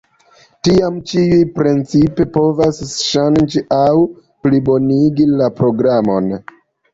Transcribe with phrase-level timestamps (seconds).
[0.67, 3.93] Tiam ĉiuj principe povas ŝanĝi aŭ
[4.47, 6.33] plibonigi la programon.